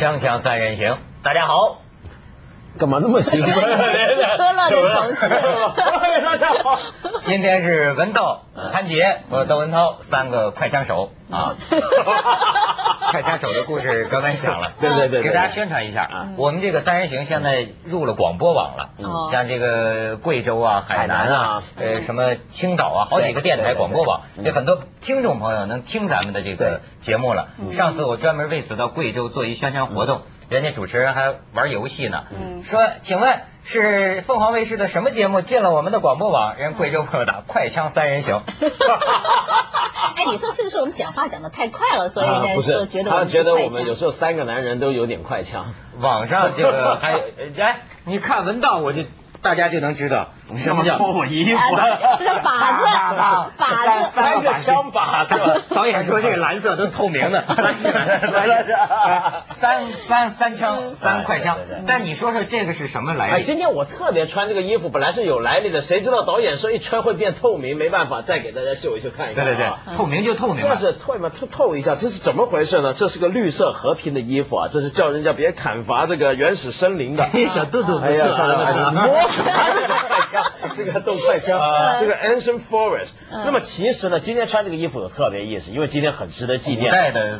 [0.00, 1.82] 锵锵三人行，大家好。
[2.80, 3.52] 干嘛那么兴奋？
[3.52, 6.78] 喝了的同时，大家好。
[7.20, 11.56] 今天是文道、潘杰和窦文涛三个快枪手啊。
[13.10, 16.28] 快枪手的故事刚才讲了，对对 对，给大家宣传一下啊。
[16.38, 18.88] 我们这个三人行现在入了广播网了，
[19.30, 27.48] 像这个贵州啊、海南啊、呃什么青岛啊，好几个电台广播网，有很多听众朋友能听咱们的这个节目了。
[27.72, 30.22] 上次我专门为此到贵州做一宣传活动。
[30.50, 32.24] 人家主持人还玩游戏呢，
[32.64, 36.56] 说，请问是凤凰卫视的什么节目进了我们的广播网？
[36.56, 38.42] 人贵州朋友打快枪三人行。
[40.16, 45.72] 哎，你说是不是我们讲话讲的太快了，所以呢，说觉得他觉得我们有时候三个男人都有点快枪。
[46.00, 47.14] 网上这个还
[47.56, 49.04] 哎，你看文档我就。
[49.42, 51.60] 大家就能知道什么叫脱我衣服，
[52.18, 52.84] 这是靶子，
[53.58, 55.56] 靶子，三个枪靶是吧？
[55.74, 61.58] 导演说这个蓝色都透明的，来了，三三三枪，三快枪。
[61.86, 63.42] 但你说说这个是什么来历？
[63.42, 69.44] 今天我特别穿这个衣服，本来是有来历的，谁知道导演说一穿会变透明，没办法，再给大家秀一秀看一看。
[69.44, 70.56] 对对对，透明就透明。
[70.62, 72.94] 这是透嘛透透一下，这是怎么回事呢？
[72.94, 77.28] 这是个绿色和平的衣服啊，这是叫人家别砍伐这个原始森林的。
[77.48, 78.26] 小豆豆，哎呀，
[78.92, 79.14] 摸。
[79.20, 80.39] 快枪，
[80.76, 81.60] 这个动快枪，
[82.00, 83.10] 这个 Ancient Forest。
[83.30, 86.86] 那么其实呢，今天穿这个衣服有特别意思，因为今天很值得纪念。
[86.86, 87.38] 古代的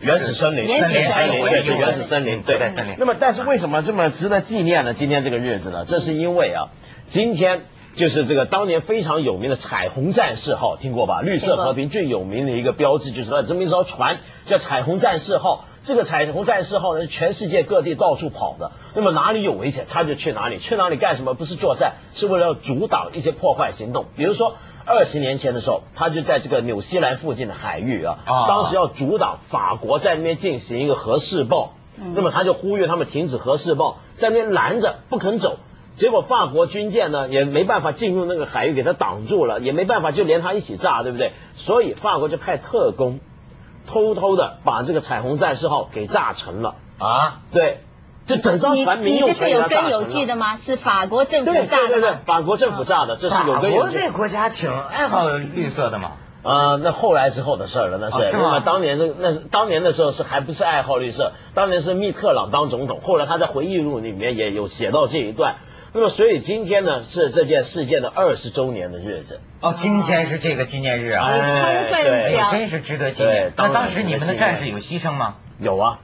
[0.00, 2.96] 原始森林，原始森林，对是原始森林，对，森林。
[2.98, 4.94] 那么，但是为什么这么值得纪念呢？
[4.94, 5.84] 今天这个日子呢？
[5.86, 6.68] 这是因为啊，
[7.06, 7.62] 今天
[7.96, 11.20] 就是这个当年非常有名的彩虹战士号，听过吧？
[11.20, 15.64] 绿色和平最有名的一个标志就是它这么一艘船，叫彩虹战士号。
[15.84, 18.72] 这个彩虹战士号呢，全世界各地到处跑的。
[18.94, 20.58] 那么哪里有危险，他就去哪里。
[20.58, 21.34] 去哪里干什么？
[21.34, 24.06] 不是作战，是为了要阻挡一些破坏行动。
[24.16, 28.18] 比如说二十年前的时候，他就在这个纽西兰附近的海域啊，
[28.48, 31.74] 当时要阻挡法国在那边进行一个核试爆。
[32.14, 35.58] 那么他就呼吁他们停止核试爆，在那边拦着不肯走。
[35.96, 41.32] 结果法国军舰呢也没办法进入那个海域，给他挡住了，也没办法就连他一起炸，对不对？
[41.56, 43.18] 所以法国就派特工。
[43.88, 47.40] 偷偷的把这个彩虹战士号给炸沉了啊！
[47.50, 47.80] 对，
[48.26, 50.56] 这整艘船民用船你这是有根有据的吗？
[50.56, 53.96] 是法国政府炸的对对对，法国政府炸的，这是有根有据。
[53.96, 56.12] 法国这国家挺爱好绿色的嘛。
[56.42, 58.30] 呃，那后来之后的事了，那是。
[58.30, 58.60] 是吗？
[58.60, 65.56] 当年是那是当年的时候是还不是爱好绿色，当年是密特朗当总统，后来他在回忆录里面也有写到这一段。
[65.98, 69.74] 那么，所以今天呢是这件事件的二十周年的日子哦。
[69.76, 73.52] 今天是这个纪念日啊，充分表，真是值得纪念。
[73.56, 75.34] 那当时你们的战士有牺牲吗？
[75.58, 75.98] 有啊，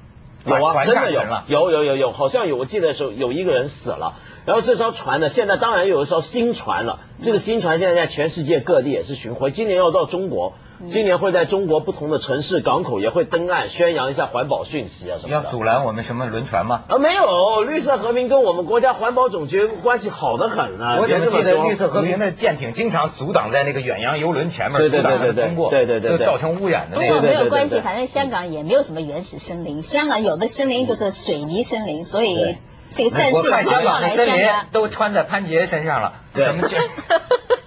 [0.45, 4.17] 有啊，真的有了，有有有有，好像有，我记得时候有一个人死了。
[4.47, 6.99] 然后这艘船呢，现在当然有一艘新船了。
[7.23, 10.55] 这个新船现在在全世界各地也是巡回，今年要到中国，
[10.89, 15.45] 今年会在中国不同的城市港口也会登岸，宣扬一下环保讯息啊什么的。
[15.45, 16.83] 要阻拦我们什么轮船吗？
[16.89, 20.99] 啊，没有，绿色和平跟我们国家环保总局关系好的很啊。
[21.01, 27.21] 我怎么记得绿色和平的舰艇经常阻挡在那个远洋游轮前面，对对对对通过，对对对，就造成污染的那个。
[27.21, 32.57] 没有关系，反正香港也没有什么原始森林，香港有的森林就是水泥森林，所以。
[32.97, 36.77] 这个战士香港的森林都穿在潘杰身上了，怎么去？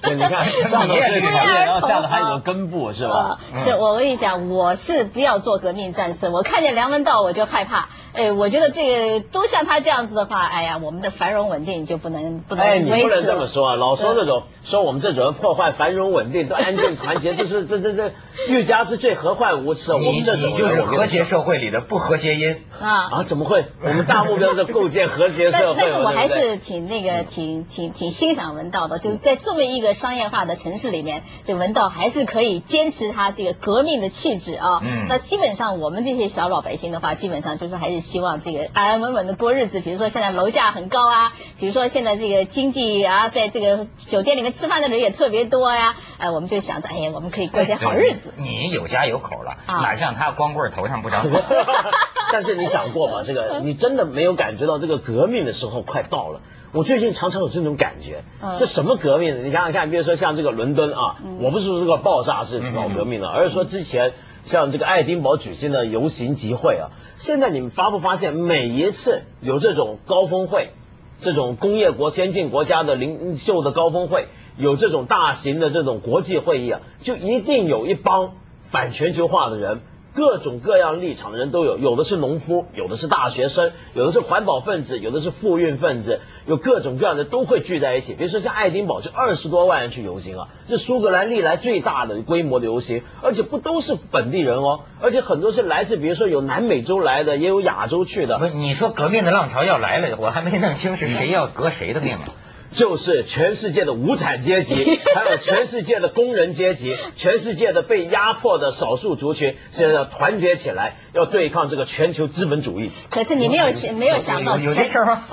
[0.02, 3.40] 对，你看 上头是草叶，然后下头还有个根部，是吧？
[3.58, 7.90] 是我跟你讲，我是不要做革命战士，我看见梁文道我就害怕。
[8.18, 12.80] 哎，我觉得这个都像他这样子的话，哎呀，我们的繁荣稳定就不能不能维持。
[12.80, 13.76] 哎，你不能这么说啊！
[13.76, 18.12] 老说这种说我们这种人破坏繁荣稳定、都安定团结， 这是这这这
[18.48, 19.94] 欲加之罪，何患无辞？
[19.94, 23.24] 我们这种就是和谐社会里的不和谐因啊啊！
[23.24, 23.66] 怎么会？
[23.84, 25.76] 我们大目标是构建和谐社会。
[25.78, 34.82] 但是我还是挺那个挺挺挺欣赏文道的，就在这么一个商业化的城市里面，这文道还是可以坚持他这个革命的气质啊。
[34.84, 35.06] 嗯。
[35.08, 39.82] 那基本上我们这些小老百姓的话，基本上就是还是希望这个安安稳稳的过日子。
[39.82, 45.98] 比如说现在楼价很高啊，比如说现在这个经济啊，在这个酒店里面吃饭的人也特别多呀。
[46.18, 48.34] 哎，我们就想着，哎呀，我们可以过些好日子。
[48.38, 51.38] 你有家有口了，哪像他光棍头上不长草。
[52.32, 53.24] 但是你想过吗？
[53.26, 56.40] 这个你真的没有感觉到这个革命的时候快到了。
[56.74, 58.24] 我最近常常有这种感觉，
[58.60, 59.44] 这什么革命呢？
[59.44, 66.92] 你想想看，比如说像这个伦敦啊，我不是说这个爆炸是搞革命的，而是说之前像这个爱丁堡举行的游行集会啊。
[67.18, 70.72] 现在你们发不发现，每一次有这种高峰会，
[71.20, 74.28] 这种工业国先进国家的领袖的高峰会，
[74.58, 79.82] 有这种大型的这种国际会议啊，就一定有一帮反全球化的人。
[80.18, 88.16] 各种各样立场的人都有，有的是农夫，有的是大学生，有的是环保分子，有的是富运分子，有各种各样的都会聚在一起。
[88.16, 98.40] 比如说像爱丁堡，就二十多万人去游行啊，这苏格兰历来最大的规模的游行，而且不都是本地人哦，而且很多是来自，比如说有南美洲来的，也有亚洲去的。
[98.40, 102.26] 不，你说革命的浪潮要来了，我还没弄清是谁要革谁的命啊？
[102.72, 112.92] 就是全世界的无产阶级， 还有全世界的工人阶级，全世界的被压迫的少数族群，现在要团结起来，要对抗这个全球资本主义。
[113.10, 115.24] 可是你没有想，没有想到有这事儿吗？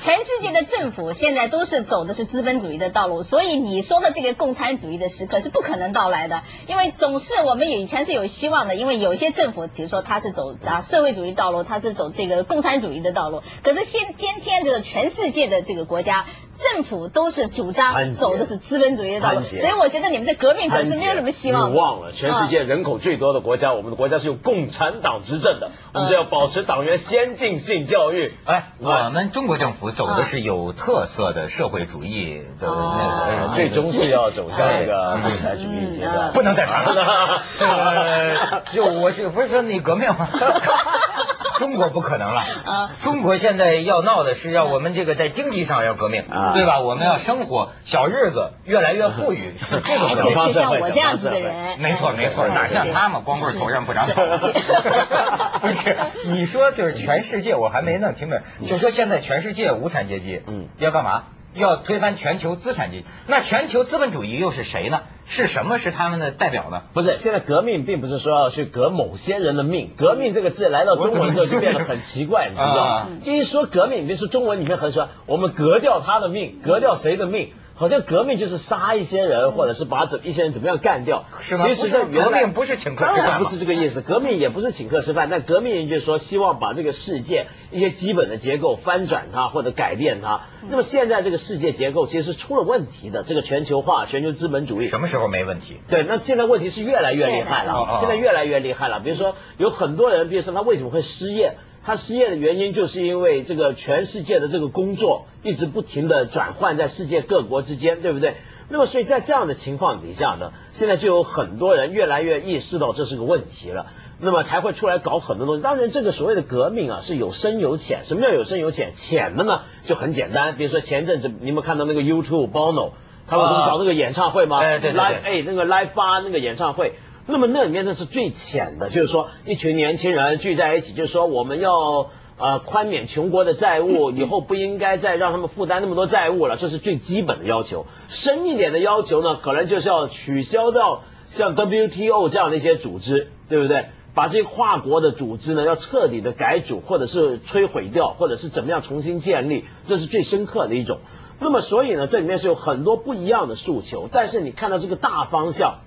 [0.12, 16.26] 全世界的政府现在都是走的是资本主义的道路，所以你说的这个共产主义的时刻是不可能到来的，因为总是我们以前是有希望的，因为有些政府，比如说他是走啊社会主义道路，他是走这个共产主义的道路，可是现今天这个全世界的这个国家。
[16.72, 21.72] 政府都是主张走的是资本主义的道路，所以我觉得你们在革命上是没有什么希望。
[21.72, 28.34] 你忘了，全世界人口最多的国家，我们的国家是有共产党执政的，我们就要保持党员先进性教育。
[28.44, 37.42] 哎，我们中国政府走的是有特色的社会主义的那个，最终是要走向那个共产主义阶段，不能再传了。
[37.58, 40.08] 这个就我这不是说你革命。
[40.08, 40.28] 吗？
[41.56, 42.90] 中国不可能了啊！
[43.00, 46.80] 中国现在要闹的是要我们这个在经济上要革命，对吧？
[46.80, 50.46] 我们要生活小日子越来越富裕，是这种想法。
[50.46, 54.22] 就像我这样子的人，没错没错，哪像他们，光棍头上不长草。
[55.60, 55.96] 不是，
[56.26, 61.24] 你说就是全世界，我还没弄明白，就说现在全世界无产阶级，嗯，要干嘛？
[61.54, 65.02] 要推翻全球资产阶级，那全球资本主义又是谁呢？
[65.24, 66.82] 是什么是他们的代表呢？
[66.92, 73.08] 不是，现在革命并不是说要去革某些人的命，革命这个字来到中文之后就变得很奇怪，你知道吗？
[73.22, 77.52] 这一说革命，别说中文里面很说我们革掉他的命，革掉谁的命？
[77.74, 81.24] 好像革命就是杀一些人，或者是把怎一些人怎么样干掉。
[81.40, 81.64] 是吗？
[81.66, 84.02] 其实革命不是请客吃饭，不是这个意思。
[84.02, 90.42] 革命也不是请客吃饭，但革命就是说希望把这个世界一些基本的结构翻转它或者改变它。
[90.68, 95.80] 那么现在这个世界结构其实是出了问题的，这个全球化、全球资本主义什么时候没问题？
[95.88, 99.00] 对，那现在问题是越来越厉害了，现在越来越厉害了。
[99.00, 101.56] 比如说有很多人，比如说他为什么会失业？
[101.84, 108.36] 他失业的原因，就是因为这个全世界的这个工作一直不停的转换在世界各国之间，对不对？
[108.68, 113.86] 那么所以在这样的情况底下呢，现在就有很多人越来越意识到这是个问题了，
[114.18, 115.62] 那么才会出来搞很多东西。
[115.62, 118.04] 当然，这个所谓的革命啊，是有深有浅。
[118.04, 118.92] 什么叫有深有浅？
[118.94, 122.92] 浅的呢，就很简单，比如说前阵子你们看到那个 YouTube Bono，
[123.26, 124.60] 他们不是搞那个演唱会吗？
[124.60, 126.94] 哎，对对对，哎，那个 Live 八那个演唱会。
[127.24, 137.86] 那么那里面呢是最浅的，就是说一群年轻人聚在一起，就是说我们要呃宽免穷国的债务， 以后不应该再让他们负担那么多债务了，这是最基本的要求。
[138.08, 143.86] 深一点的要求呢，可能就是要取消掉像 WTO 这样的一些组织，对不对？
[144.14, 150.98] 把这些跨国的组织呢要彻底的改组，或者是摧毁掉，或者是怎么样重新建立，这是最深刻的一种。
[151.38, 155.78] 那么所以呢，这里面是有很多不一样的诉求，但是你看到这个大方向。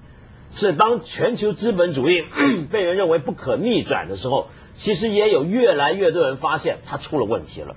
[0.56, 2.24] 是当全球资本主义
[2.72, 7.76] 被人认为不可逆转的时候，其实也有越来越多人发现它出了问题了。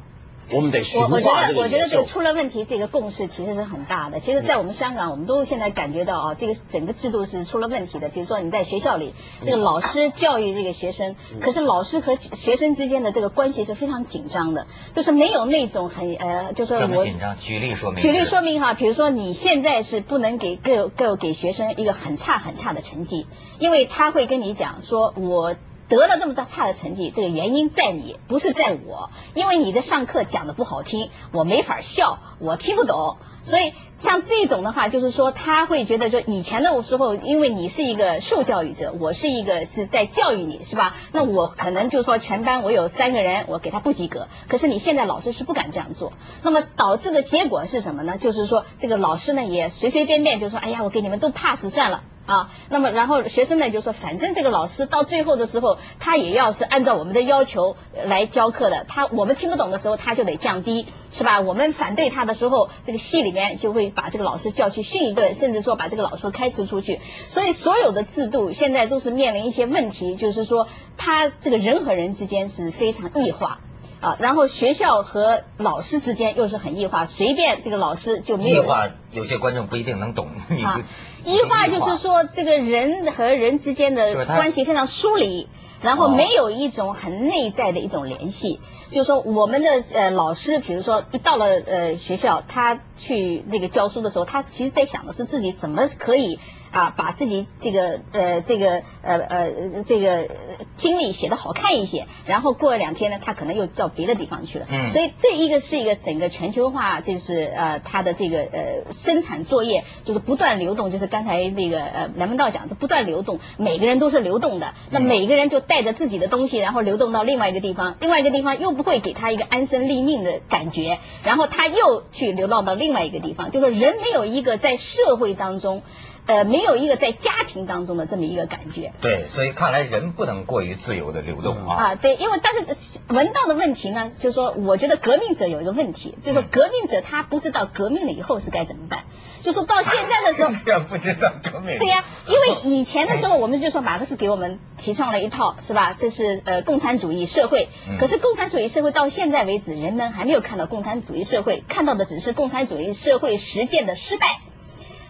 [0.50, 4.18] 我们得循化我觉得，我觉得这个出了问题，这个共识其实是很大的。
[4.20, 8.08] 其实，在我们香港，我们都现在感觉到啊，这个整个制度是出了问题的。
[8.08, 9.14] 比如说，你在学校里，
[9.44, 17.36] 这个老师教育这个学生，可是老师和学生之间的这个关系是非常紧张的，就是没有那种很呃，就是我紧张。
[17.38, 18.02] 举例说明。
[18.02, 23.26] 举例说明哈，比如说你现在是不能给给给给学生一个很差很差的成绩，
[23.58, 25.54] 因为他会跟你讲说，我。
[25.88, 40.94] 得了那么大差的成绩，这个原因在你，不是在我，因为你的上课讲的不好听，我没法笑，我听不懂，所以像这种的话，就是说他会觉得说以前的时候，因为你是一个受教育者，我是一个是在教育你，是吧？
[41.12, 48.18] 那我可能就说全班我有三个人，我给他不及格，可是你现在老师是不敢这样做，那么导致的结果是什么呢？
[48.18, 52.02] 就是说这个老师呢也随随便便就说，哎呀，我给你们都 pass 算了。
[52.28, 58.84] 啊，那么然后学生呢就说，反正这个老师到最后的时候，他也要是按照我们的要求来教课的。
[58.86, 61.40] 他我们听不懂的时候，他就得降低，是吧？
[61.40, 67.00] 我们反对他的时候，这个系里面就会把这个老师叫去训一顿，甚至说把这个老师开除出去。
[67.30, 70.68] 所以所有的制度现在都是面临一些问题，就是说
[70.98, 73.60] 他这个人和人之间是非常异化。
[74.00, 78.62] 啊，然后学校和老师之间又是很异化，随便这个老师就没有。
[78.62, 80.28] 异化有些观众不一定能懂。
[80.64, 80.82] 啊，
[81.24, 85.48] 异化就是说这个人和人之间的关系非常疏离，
[85.82, 88.60] 然后没有一种很内在的一种联系。
[88.90, 96.38] 就是说我们的呃老师，比如说一到了呃学校，他去那个教书的时候，他其实在想的是自己怎么可以
[96.70, 99.50] 啊，把自己这个呃这个呃呃
[99.86, 100.28] 这个
[100.76, 104.66] 经历写得好看一些，然后过了两天呢，他可能又到别的地方去了。
[104.70, 125.82] 嗯，所以这一个是一个整个全球化，就是呃它的这个呃生产作业就是不断流动，就是刚才那个呃梁文道讲是不断流动，每个人都是流动的，那每个人就带着自己的东西，然后流动到另外一个地方，另外一个地方又不会给他一个安身立命的感觉，然后他又去流浪到另外一个地方，就是人没有一个在社会当中。
[126.28, 128.92] 呃，没有一个在家庭当中的这么一个感觉。
[129.00, 131.74] 对，所以看来人不能过于自由的流动啊。
[131.82, 139.04] 啊，对，因为但是文道的问题呢，就是说，我觉得革命者有一个问题，就是说革命者他不知道革命了以后是该怎么办。
[139.40, 141.78] 就说到现在的时候， 这不知道革命。
[141.78, 145.94] 对呀，因为以前的时候，我们就说马克思给我们提倡了一套，是吧？
[145.96, 147.68] 这是呃共产主义社会。
[147.98, 154.26] 可是共产主义社会到现在为止，人们还没有看到共产主义社会，看到的只是共产主义社会实践的失败。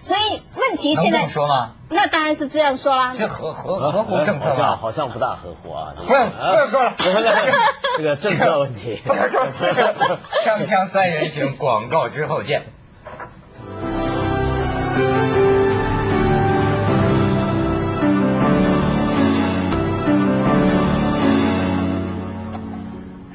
[0.01, 1.73] 所以问题现在说吗？
[1.91, 3.15] 那当然是这样说啦。
[3.17, 4.77] 这合合合乎政策吗？
[4.77, 5.93] 好像不大合乎啊。
[5.97, 6.95] 不用不要说了，
[7.97, 9.01] 这个政策问题。
[9.05, 9.47] 不要说。
[9.47, 12.67] 锵锵三人行，广告之后见。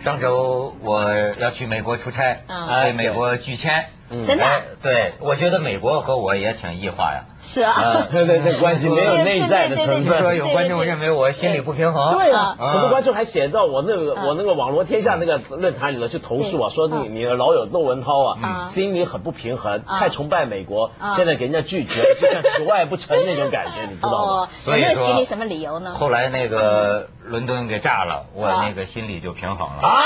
[0.02, 2.42] 上周我要去美国出差，
[2.84, 3.86] 被美国拒签。
[4.26, 4.46] 真的？
[4.82, 7.26] 对，我觉得美国和我也挺异化呀。
[7.42, 10.20] 是啊， 对对对，关系没有内在的成分。
[10.20, 12.18] 说有观众认为我心理不平衡。
[12.18, 24.50] 对啊，很多观众还写到我那个我那个网络天下那个论坛里头去投诉啊，说你你的老友窦文涛啊，心里很不平衡，太崇拜美国，现在给人家拒绝，就像此外不成那种感觉，你知道吗？
[24.58, 25.92] 所以说给你什么理由呢？
[25.92, 29.82] 后来那个伦敦给炸了，我那个心里就平衡了。
[29.82, 30.00] 啊？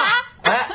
[0.43, 0.69] 哎，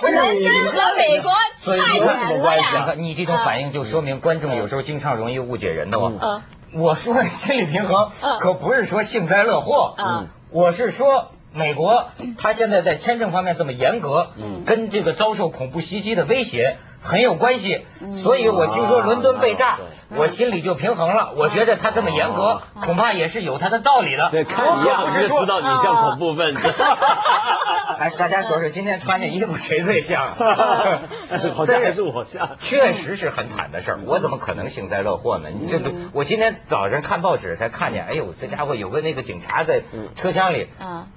[0.00, 1.32] 伦敦和美国
[1.64, 2.06] 太远
[2.38, 2.94] 了呀！
[2.96, 6.42] 你这种反应就说明观众有时候经常容易误解人的哦。
[6.72, 8.10] 我说心理平衡，
[8.40, 9.94] 可不是说幸灾乐祸。
[9.98, 16.76] 嗯，我是说美国他现在在签证方面这么严格，嗯，跟这个遭受恐怖袭击的威胁。
[17.00, 21.32] 很有关系，所以我听说伦敦被炸，我心里就平衡了。
[21.36, 24.30] 我觉得他这么严格，恐怕也是有他的道理的。
[24.30, 26.66] 对，看你样子就知道你像恐怖分子。
[27.98, 30.34] 哎，大家说说，今天穿这衣服谁最像？
[31.54, 32.56] 好像还是我像。
[32.60, 35.48] 确实是很惨的事儿，我怎么可能幸灾乐祸呢？
[35.50, 39.82] 你这个，我今天早上看报纸才看见，哎呦，这家伙有个那个警察在
[40.14, 40.68] 车厢里，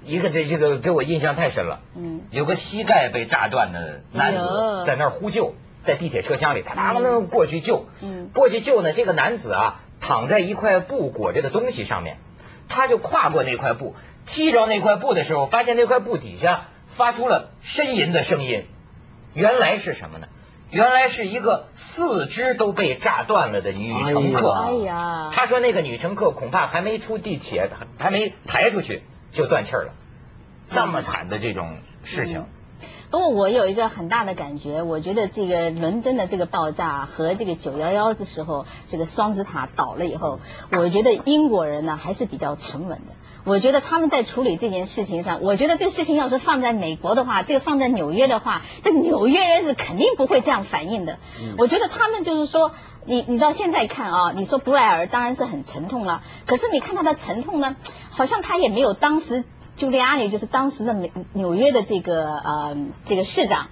[0.04, 1.80] 一个这这个给我印象太深了。
[1.96, 5.54] 嗯，有个膝盖被炸断的男子在那儿呼救。
[5.82, 8.92] 在地铁车厢里，他他们过去救，嗯过去救呢。
[8.92, 12.18] 这个男子啊，躺在一块布裹着的东西上面，
[12.68, 13.94] 他就跨过那块布，
[14.26, 18.66] 踢着那块布的时候，发现那块布底下发出了呻吟的声音。
[19.32, 20.28] 原来是什么呢？
[20.70, 24.52] 原来是一个四肢都被炸断了的女乘客。
[24.52, 25.30] 哎呀！
[25.32, 27.68] 他说那个女乘客恐怕还没出地铁，
[27.98, 29.94] 还没抬出去就断气了。
[30.70, 32.44] 这么惨的这种事情。
[33.10, 40.38] 不过我有一个很大的感觉，我觉得这个伦敦的这个爆炸和这个九幺幺的时候，这个双子塔倒了以后，
[40.70, 43.14] 我觉得英国人呢还是比较沉稳的。
[43.42, 51.18] 我觉得他们在处理这件事情上，我觉得这个事情要是放在美国的话，这个放在纽约的话，这纽约人是肯定不会这样反应的。
[51.58, 52.70] 我觉得他们就是说，
[53.04, 57.74] 你你到现在看啊，你说布莱尔当然是很沉痛了，可是你看他的沉痛呢，
[58.10, 59.42] 好像他也没有当时。
[59.80, 63.68] 朱利安尼就是当时的美纽约的这个呃这个市长，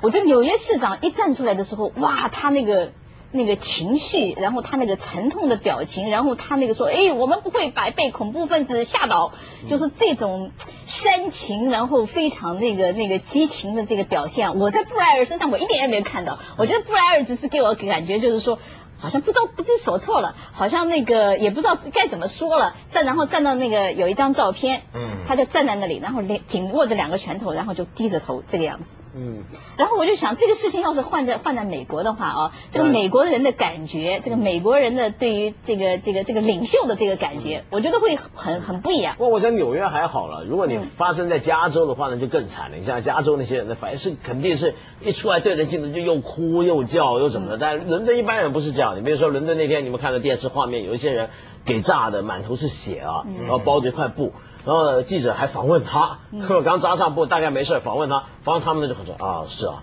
[0.00, 2.92] 我觉得纽约市长一站出来的时候，哇，他那个
[3.30, 9.34] 那个情绪，然后他那个沉痛的表情，然后他那个说，哎，我们不会把被恐怖分子吓倒，
[9.68, 10.50] 就是这种
[10.86, 18.58] 煽情，然后非常那个那个激情的这个表现，我在布莱尔身上我一点也没有看到，我觉得布莱尔只是给我感觉就是说。
[19.00, 22.74] 好像不知道不知所措了，好像那个也不知道该怎么说了。
[22.90, 29.44] 站然后站到那个有一张照片，嗯，他就站在那里，然后连紧握着两个拳头，然后就低着头这个样子，嗯。
[29.76, 39.14] 然后我就想，这个事情要是换在换在美国的话啊，这个美国人的感觉，这个美国人的对于这个这个这个领袖的这个感觉，我觉得会很很不一样。
[39.16, 42.76] 不过我在纽约还好了，如果你发生在加州的话呢，就更惨了。
[42.76, 48.89] 你像加州那些人的反应是肯定是一出来对着镜子就又哭又叫又怎么的，但伦敦一般人不是这样。
[48.94, 51.30] 你比如说伦敦那天，你们看到电视画面，有一些人
[51.64, 54.32] 给炸的满头是血啊，然后包着一块布，
[54.64, 56.18] 然后记者还访问他，
[56.64, 59.82] 刚扎上布，大概没事，访问他，访问他们呢就很说啊，是啊，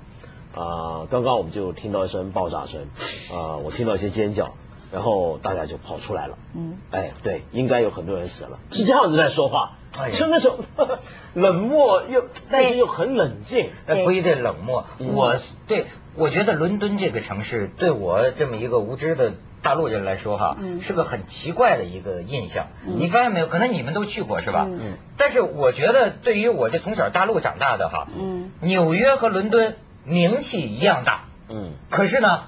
[0.55, 2.87] 啊，刚刚我们就听到一声爆炸声，
[3.31, 4.53] 啊，我听到一些尖叫，
[4.91, 9.73] 然后大家就跑出来了，嗯，哎，对，应该有很多人死了，是这样子在说话。
[10.11, 10.59] 就那种
[11.33, 13.69] 冷漠又，但是又很冷静，
[14.03, 14.85] 不一定冷漠。
[14.99, 15.35] 我
[15.67, 15.85] 对，
[16.15, 22.67] 我觉得伦敦这个城市对我这么一个无知的大陆人来说哈，是个很奇怪的一个印象。
[22.85, 23.47] 你发现没有？
[23.47, 24.67] 可能你们都去过是吧？
[24.69, 24.97] 嗯。
[25.17, 31.73] 但是我觉得，对于我这从小大陆长大的哈，嗯，纽约和伦敦名气一样大，嗯。
[31.89, 32.43] 可是呢，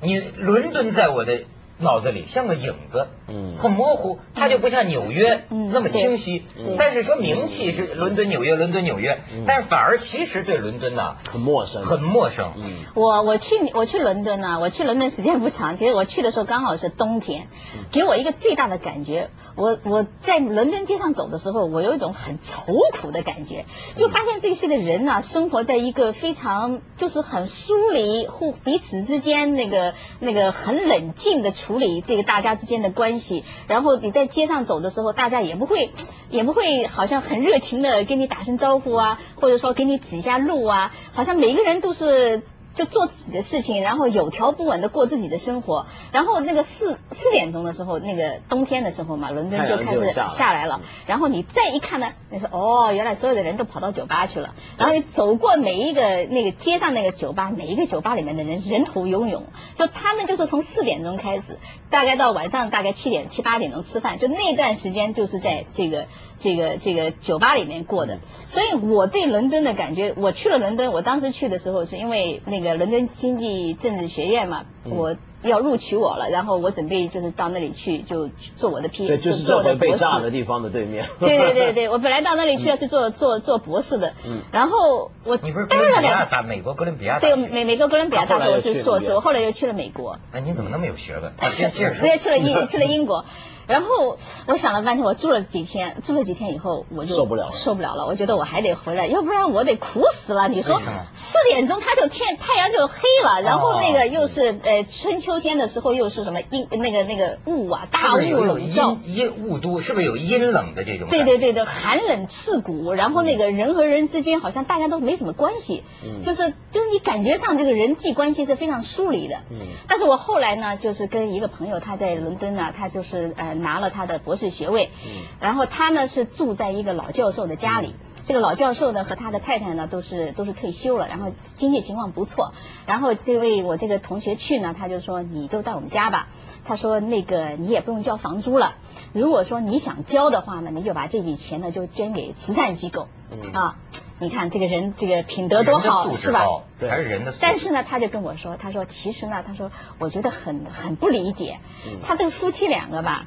[0.00, 1.44] 你伦敦在我的。
[1.80, 6.44] 脑子里像个影子，嗯，很模糊，它就不像纽约那么清晰。
[6.76, 12.52] 但是说名气是伦敦、纽约、伦敦、纽约，但是反而其实对伦敦呢很陌生，很陌生。
[12.56, 17.46] 嗯，我我去我去伦敦呢，我去伦敦时间不长，其实我去的时候刚好是冬天，
[17.92, 23.64] 给我一个最大的感觉，我我在伦敦街上走的时候，我有一种很愁苦的感觉，
[23.96, 31.54] 就发现这些的人呢，生活在一个非常就是很疏离，互彼此之间那个那个很冷静的。
[31.60, 35.92] 处处理这个大家之间的关系，然后你在街上走的时候，大家也不会，
[36.28, 42.42] 也不会好像很热情的跟你打声招呼啊，或者说给你指一下路啊，好像每一个人都是。
[42.74, 45.86] 就做自己的事情，然后有条不紊的过自己的生活。
[46.12, 50.80] 然后那个四四点钟的时候，那个冬天的时候嘛，伦敦就开始下来了。
[51.06, 54.54] 然后你再一看呢，你说哦，原来所有的人都跑到酒吧去了。
[54.78, 59.46] 然后你走过每一个那个街上那个酒吧，每一个酒吧里面的人人头涌涌。
[59.74, 61.58] 就他们就是从四点钟开始，
[61.90, 66.06] 大概到晚上大概七点七八点钟吃饭，就那段时间就是在这个
[66.38, 68.20] 这个这个酒吧里面过的。
[68.46, 72.59] 所以我对伦敦的感觉，我去了伦敦，我当时去的时候是因为那。
[72.60, 81.06] 那个伦敦经济政治学院嘛，我要录取我了，然后我准备就是到那里去，就做我的 P，就是做的被炸的地方的对面。
[81.20, 90.18] 对对对对，我本来到那里去要去做做做博士的，嗯，然后我你不是哥伦比亚大美国哥伦比亚对美美国哥伦比亚大学我是硕士，我后来又去了美国。
[90.32, 91.32] 哎，你怎么那么有学问？
[91.38, 91.70] 啊，接
[92.18, 93.24] 去了英去了英国。
[93.66, 94.18] 然后
[94.48, 98.04] 我想了半天，我住了几天，住了几天以后我就受不了了，受不了了。
[98.06, 100.48] 我觉得我还得回来，要不然我得苦死了。
[100.48, 100.82] 你说
[101.12, 111.08] 四点钟他就天太阳就黑了，然后那个又是呃春秋天的时候又是什么阴那个那个雾啊大雾笼罩，阴雾都是不是有阴冷的这种？
[111.08, 115.84] 对对对对，寒冷刺骨，然后那个人和人之间好像大家都没什么关系，
[116.24, 119.36] 就是就是你感觉上这个人际关系是非常疏离的。
[119.50, 123.60] 嗯，但是我后来呢，就是跟一个朋友他在伦敦呢，他就是呃。
[123.60, 127.94] 拿了他的博士学位，嗯然后他呢是住在一个老教授的家里。
[128.24, 132.54] 这个老教授呢和他的太太呢都是都是退休了，然后经济情况不错。
[132.86, 136.28] 然后这位我这个同学去呢，他就说你就到我们家吧。
[136.64, 138.76] 他说那个你也不用交房租了。
[139.12, 143.08] 如果说你想交的话呢，你就把这笔钱呢就捐给慈善机构。
[143.52, 143.76] 啊，
[144.20, 146.46] 你看这个人这个品德多好，是吧？
[146.78, 147.34] 还是人的。
[147.40, 151.58] 但是呢，他就跟我说，他说其实呢，他说我觉得很很不理解，
[152.02, 153.26] 他这个夫妻两个吧。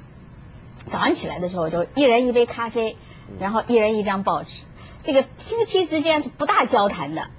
[0.88, 2.96] 早上起来的时候，就一人一杯咖啡，
[3.40, 4.62] 然后一人一张报纸。
[5.02, 7.30] 这个夫妻之间是不大交谈的。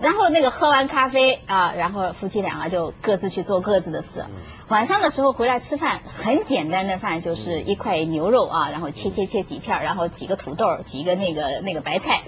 [0.00, 4.24] 然后那个喝完咖啡啊，然后夫妻两个就各自去做各自的事。
[4.66, 12.22] 晚上的时候回来吃饭，很简单的饭，就是一块牛肉啊，然后切切切几片，然后几个土豆，几个那个那个白菜，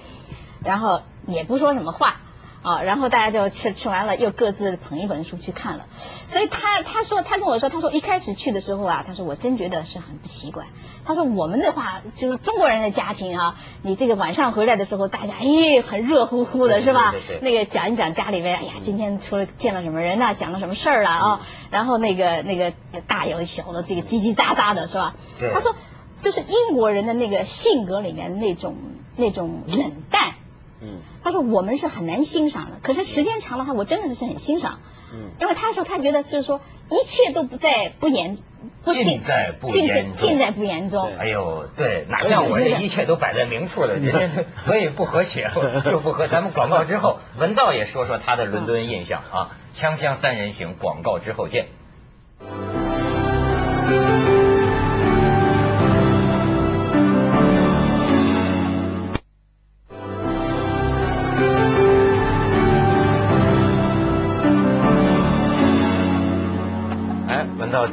[0.67, 2.17] 然后也不说什么话。
[2.63, 5.85] 啊，然后大家就吃吃完了，又各自捧一本书去看了。
[6.25, 10.67] 所以他他说他跟我说，他说一开始去的时候啊，他说我真觉得是很不习惯。
[11.05, 17.13] 他说我们的话就是中国人的家庭啊，你这个晚上回来的时候，大家哎很热乎乎的是吧？
[17.41, 21.41] 那个讲一讲家里面，哎呀今天出了见了什么人呐，讲了什么事儿了啊？
[21.71, 22.73] 然后那个那个
[23.05, 25.15] 大有小的这个叽叽喳喳的是吧？
[25.53, 25.73] 他说
[26.21, 28.75] 就是英国人的那个性格里面那种
[29.15, 30.33] 那种冷淡。
[30.81, 34.79] 嗯，他说我们是很难欣赏的，可是时间长了，他我真的是很欣赏。
[35.13, 36.59] 嗯，因为他说他觉得就是说
[36.89, 38.37] 一切都不在不言，
[38.85, 41.09] 尽在不言中，尽在不言中。
[41.17, 45.49] 哎呦，对，哪像我这一切都摆在明处的，人家 所以不和谐
[45.89, 46.27] 又不和。
[46.27, 51.69] 咱们广告之后，文道也说说他的伦敦印象啊，锵锵三人行，广告之后见。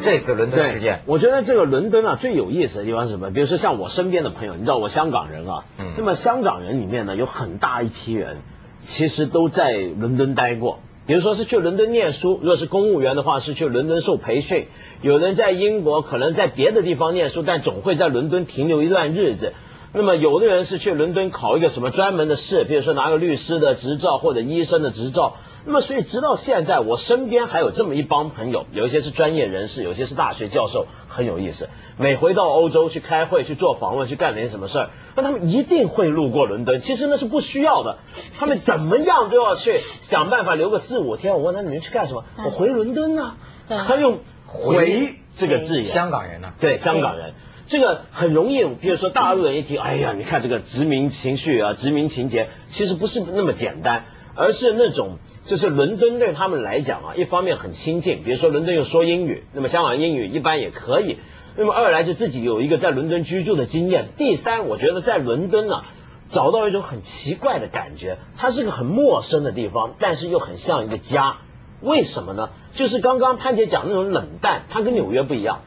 [0.05, 3.31] 这次伦敦事件，我觉得这个伦敦啊最有意思的地方是什么？
[3.31, 5.65] 比如说像我身边的朋友，你知道我香港人啊，
[5.97, 8.37] 那么香港人里面呢有很大一批人，
[8.83, 10.81] 其实都在伦敦待过。
[11.07, 14.65] 比如说是去伦敦念书，如果是公务员的话是去伦敦受培训；
[15.03, 19.53] 有人在英国，可能在别的地方念书，但总会在伦敦停留一段日子。
[19.97, 25.37] 那么有的人是去伦敦考一个什么专门的试，比如说拿个律师的执照或者医生的执照。
[25.65, 31.69] 那么，所以直到现在，我身边还有这么一帮朋友，有一些是专业人士，有些是大学教授，很有意思。
[31.97, 36.81] 每回到欧洲去开会、去做访问、去干点什么事儿，那他们一定会路过伦敦。
[36.81, 37.99] 其实那是不需要的，
[38.37, 41.35] 他们怎么样都要去想办法留个四五天。
[41.35, 42.25] 我问他你们去干什么？
[42.45, 43.37] 我回伦敦啊。
[43.69, 46.53] 他用回这个字眼，香港人呢？
[46.61, 47.33] 对，香港人，
[47.67, 61.19] 这个很容易，比如说大陆人一提，哎呀，你看这个殖民情绪啊，殖民情节，其实不是那么简单，而是那种就是伦敦对他们来讲啊，一方面很亲近，比如说伦敦又说英语，那么香港英语一般也可以，
[61.57, 65.83] 那么二来就自己有一个在伦敦居住的经验，第三，我觉得在伦敦呢。
[66.31, 71.37] 找到一种很奇怪的感觉，它是个很陌生的地方，但是又很像一个家。
[71.83, 72.49] 为什么呢？
[72.73, 75.61] 就是刚刚潘姐讲那种冷淡，它跟纽约不一样。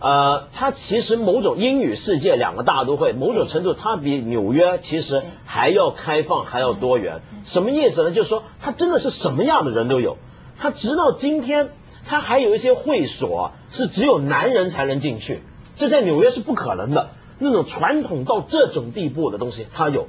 [0.00, 7.20] 呃，它其实某种英语世界两个大都会，某种程度它比纽约其实还要开放，还要多元。
[7.44, 8.12] 什么意思呢？
[8.12, 10.16] 就是说它真的是什么样的人都有。
[10.56, 11.70] 它直到今天，
[12.06, 15.42] 它还有一些会所是只有男人才能进去，
[15.76, 17.10] 这在纽约是不可能的。
[17.40, 20.06] 那种传统到这种地步的东西，它有；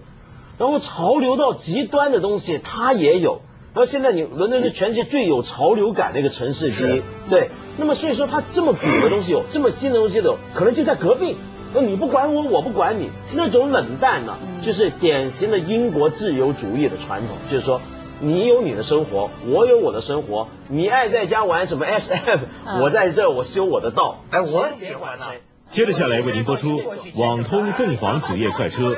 [0.57, 3.41] 然后潮流到极端的东西，它也有。
[3.73, 7.49] 然后现在你伦敦是全世界最有潮流感的一个城市之一，对。
[7.77, 11.37] 那么所以说，它这么古的东西有，这么新的东西有，可能就在隔壁。
[11.73, 17.79] 那你不管我，我不管你，那种冷淡呢，就是典型的英国自由主义的传统，就是说
[18.19, 22.39] 你有你的生活，我有我的生活，你爱在家玩什么 SM，
[22.81, 24.23] 我在这我修我的道。
[24.31, 25.25] 哎，我喜欢呢。
[25.69, 26.81] 接着下来为您播出
[27.21, 28.93] 《网通凤凰子夜快车》。